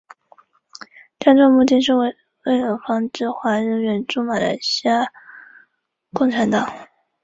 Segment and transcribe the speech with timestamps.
[1.19, 2.07] 这样做的目的是为
[2.43, 4.53] 了防止华人援助马来
[4.85, 5.05] 亚
[6.11, 6.67] 共产党。